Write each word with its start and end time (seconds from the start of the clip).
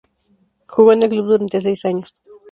Jugó 0.65 0.93
en 0.93 1.03
el 1.03 1.09
club 1.09 1.27
durante 1.27 1.61
seis 1.61 1.85
años. 1.85 2.11